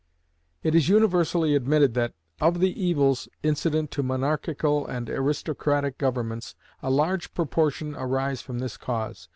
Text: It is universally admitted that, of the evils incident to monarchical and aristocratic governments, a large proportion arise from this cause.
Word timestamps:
It 0.63 0.73
is 0.73 0.89
universally 0.89 1.53
admitted 1.53 1.93
that, 1.93 2.15
of 2.39 2.59
the 2.59 2.71
evils 2.73 3.27
incident 3.43 3.91
to 3.91 4.01
monarchical 4.01 4.83
and 4.87 5.07
aristocratic 5.07 5.99
governments, 5.99 6.55
a 6.81 6.89
large 6.89 7.35
proportion 7.35 7.93
arise 7.95 8.41
from 8.41 8.57
this 8.57 8.77
cause. 8.77 9.29